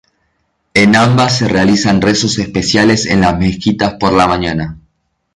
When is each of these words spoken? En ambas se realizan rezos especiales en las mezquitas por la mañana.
En 0.73 0.95
ambas 0.95 1.37
se 1.37 1.47
realizan 1.47 2.01
rezos 2.01 2.39
especiales 2.39 3.05
en 3.05 3.21
las 3.21 3.37
mezquitas 3.37 3.97
por 3.99 4.11
la 4.11 4.25
mañana. 4.25 4.79